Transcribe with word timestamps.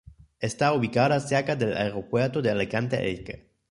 Está 0.39 0.73
ubicada 0.73 1.19
cerca 1.19 1.55
del 1.55 1.77
Aeropuerto 1.77 2.41
de 2.41 2.49
Alicante-Elche. 2.49 3.51